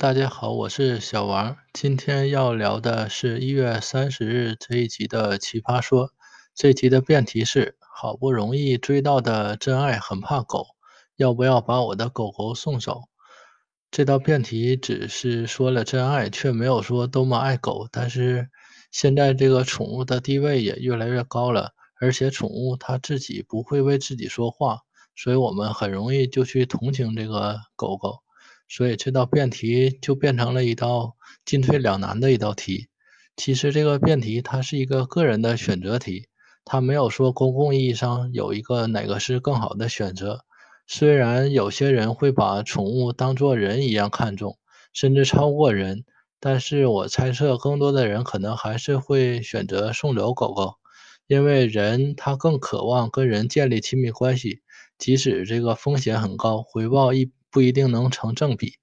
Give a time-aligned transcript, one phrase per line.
[0.00, 1.58] 大家好，我是小王。
[1.74, 6.14] 今天要聊的是一月三十日这一集的奇葩说。
[6.54, 10.68] 这集的辩题是：好不容易追到的真爱很怕狗，
[11.16, 13.02] 要不要把我的狗狗送走？
[13.90, 17.86] 这道辩题只是说了真爱，却没有说多么爱狗。
[17.92, 18.48] 但是
[18.90, 24.78] 现在这个宠物的地位也越来越高了，而且宠物它自己不会为自己说话，
[25.14, 28.20] 所以我们很容易就去同情这个狗狗。
[28.70, 32.88] 所以这道辩题就变成了一道进退两难的一道题。
[33.36, 36.28] 其实这个辩题它是一个个人的选择题，
[36.64, 40.44] 它没有说公共意义上有一个哪个是更好的选择。
[40.86, 44.56] 虽然有些人会把宠物当作人一样看重，
[44.92, 46.04] 甚至超过人，
[46.38, 50.74] 但是我猜测更多的人可能还是会选择送走狗狗，
[51.26, 54.60] 因为人他更渴望跟人建立亲密关系，
[54.96, 57.32] 即使这个风险很高，回报一。
[57.50, 58.74] 不一定能成正比。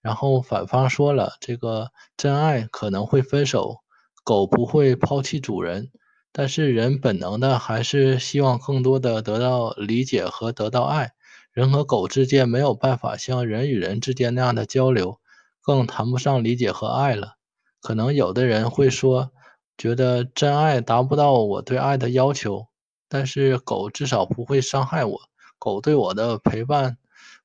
[0.00, 3.78] 然后反方说了，这个真爱可能会分手，
[4.22, 5.90] 狗不会抛弃主人，
[6.32, 11.12] 但是人本能的还是希望更多的得到理解和得到爱。
[11.52, 15.20] 人和狗之间没有办法像人与人之间那样的交流，
[15.62, 17.36] 更谈不上理解和爱了。
[17.80, 19.32] 可能有的人会说，
[19.78, 22.66] 觉得真爱达不到我对爱的要求，
[23.08, 25.20] 但是狗至少不会伤害我，
[25.58, 26.98] 狗对我的陪伴。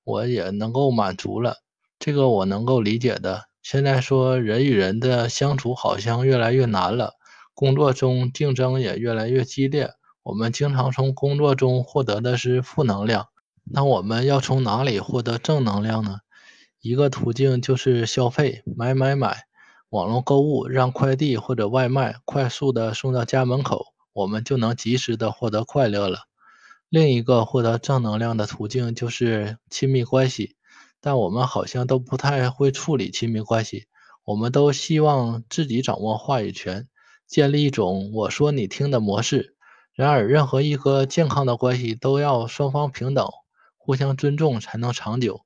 [0.09, 1.57] 我也能够满足了，
[1.99, 3.43] 这个我能够理解的。
[3.61, 7.13] 现在说人与人的相处好像越来越难了，
[7.53, 9.91] 工作中竞争也越来越激烈，
[10.23, 13.27] 我们经常从工作中获得的是负能量。
[13.71, 16.17] 那我们要从哪里获得正能量呢？
[16.81, 19.43] 一个途径就是消费，买买买，
[19.89, 26.28] 网络购物，让快递或者外卖快速的送到家门口，我们就能及时的获得快乐了。
[26.89, 30.55] 另一个获得正能量的途径就是亲密关系，
[30.99, 33.85] 但我们好像都不太会处理亲密关系。
[34.25, 36.87] 我们都希望自己掌握话语权，
[37.27, 39.55] 建立一种我说你听的模式。
[39.93, 43.27] 然而，任何一个健康的关系都要双方平等、
[43.77, 45.41] 互相尊重才能长久。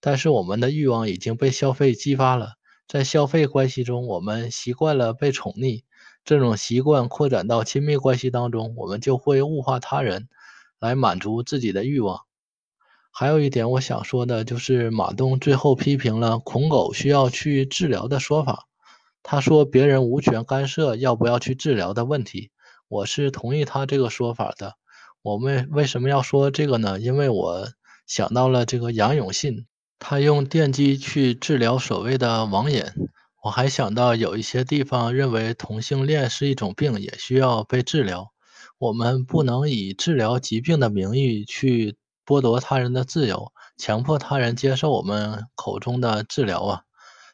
[0.00, 2.54] 但是，我们的欲望已经被消费激发了，
[2.88, 5.82] 在消费关系中，我们习惯了被宠溺，
[6.24, 10.28] 这种习惯扩展到亲密关系当中，我们就会物化他人。
[10.80, 12.20] 来满足自己的欲望。
[13.10, 18.66] 还有一点我想说的，就是马东最后批评了恐狗需要去治疗的说法。
[19.22, 22.50] 他说别人无权干涉要不要去治疗的问题。
[22.88, 24.74] 我是同意他这个说法的。
[25.22, 27.00] 我们为什么要说这个呢？
[27.00, 27.68] 因为我
[28.06, 29.66] 想到了这个杨永信，
[29.98, 32.84] 他用电击去治疗所谓的网瘾。
[33.42, 38.30] 我还想到有一些地方认为同性恋是一种病，也需要被治疗。
[38.78, 46.82] 我们不能以治疗疾病的名义去剥夺他人的自由，强迫他人接受我们口中的治疗啊。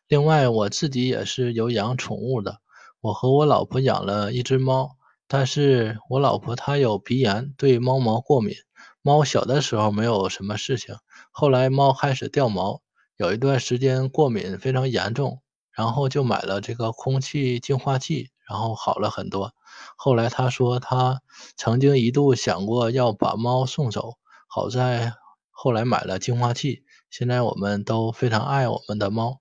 [0.06, 2.58] 另外，我自己也是有养宠物的，
[3.00, 8.54] 我和我老婆养了一只猫，但是我老婆她有鼻炎，对猫毛过敏。
[9.00, 10.94] 猫小的时候没有什么事情，
[11.32, 12.82] 后来猫开始掉毛，
[13.16, 15.42] 有一段时间过敏非常严重，
[15.72, 18.30] 然后就买了这个空气净化器。
[18.52, 19.54] 然后好了很多。
[19.96, 21.22] 后来他说他
[21.56, 25.14] 曾经一度想过要把猫送走，好在
[25.50, 26.84] 后来买了净化器。
[27.10, 29.40] 现在我们都非常爱我们的猫。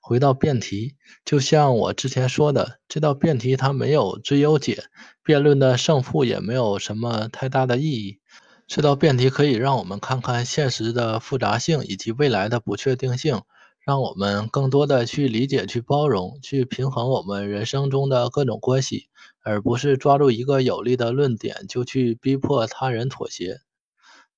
[0.00, 0.94] 回到辩题，
[1.24, 4.84] 就像我之前说的，这道辩题它没有最优解，
[5.24, 8.20] 辩论的胜负也没有什么太大的意义。
[8.68, 13.42] 这道辩题可以让我们看看现实的复杂性以及未来的不确定性。
[13.84, 19.08] 让我们更多的去理解、去包容、去平衡我们人生中的各种关系，
[19.42, 23.60] 而不是抓住一个有利的论点就去逼迫他人妥协。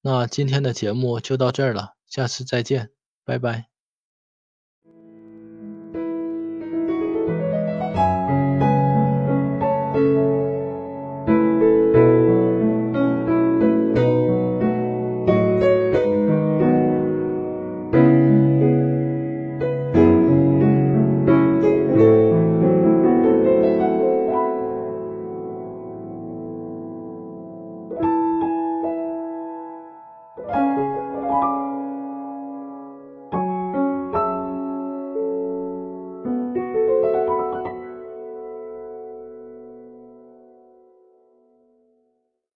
[0.02, 2.90] 那今天的节目就到这儿了，下次再见，
[3.24, 3.75] 拜拜。